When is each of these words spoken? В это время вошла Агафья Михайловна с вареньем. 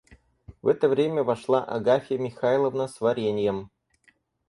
В 0.63 0.67
это 0.67 0.89
время 0.89 1.23
вошла 1.23 1.63
Агафья 1.63 2.17
Михайловна 2.17 2.87
с 2.87 3.01
вареньем. 3.01 3.69